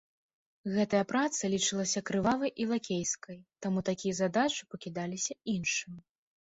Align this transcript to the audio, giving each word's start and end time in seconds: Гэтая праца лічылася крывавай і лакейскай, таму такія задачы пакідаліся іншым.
Гэтая 0.77 1.01
праца 1.11 1.51
лічылася 1.55 2.03
крывавай 2.11 2.53
і 2.65 2.69
лакейскай, 2.73 3.37
таму 3.67 3.79
такія 3.93 4.13
задачы 4.25 4.61
пакідаліся 4.75 5.41
іншым. 5.57 5.93